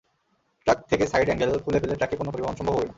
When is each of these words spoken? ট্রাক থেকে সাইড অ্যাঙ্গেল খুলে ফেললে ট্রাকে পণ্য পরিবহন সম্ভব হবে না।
ট্রাক 0.67 0.79
থেকে 0.91 1.05
সাইড 1.07 1.27
অ্যাঙ্গেল 1.29 1.51
খুলে 1.63 1.79
ফেললে 1.81 1.97
ট্রাকে 1.97 2.15
পণ্য 2.17 2.29
পরিবহন 2.31 2.55
সম্ভব 2.55 2.73
হবে 2.73 2.83
না। 2.83 2.89